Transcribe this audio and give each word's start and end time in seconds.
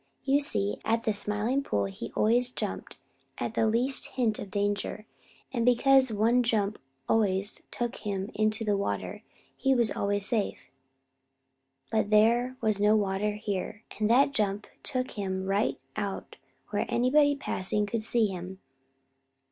You 0.23 0.39
see, 0.39 0.79
at 0.83 1.03
the 1.03 1.13
Smiling 1.13 1.61
Pool 1.61 1.85
he 1.85 2.11
always 2.15 2.49
jumped 2.49 2.97
at 3.37 3.53
the 3.53 3.67
least 3.67 4.07
hint 4.07 4.39
of 4.39 4.49
danger, 4.49 5.05
and 5.53 5.63
because 5.63 6.11
one 6.11 6.41
jump 6.41 6.79
always 7.07 7.61
took 7.69 7.97
him 7.97 8.31
into 8.33 8.65
the 8.65 8.75
water, 8.75 9.21
he 9.55 9.75
was 9.75 9.91
always 9.91 10.25
safe. 10.25 10.57
But 11.91 12.09
there 12.09 12.57
was 12.61 12.79
no 12.81 12.95
water 12.95 13.33
here, 13.33 13.83
and 13.99 14.09
that 14.09 14.31
jump 14.33 14.65
took 14.81 15.11
him 15.11 15.45
right 15.45 15.77
out 15.95 16.35
where 16.71 16.87
anybody 16.89 17.35
passing 17.35 17.85
could 17.85 18.01
see 18.01 18.25
him. 18.25 18.59